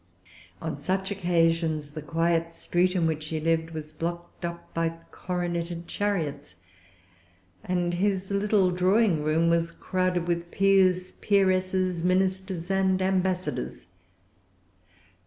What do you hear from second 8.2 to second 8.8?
little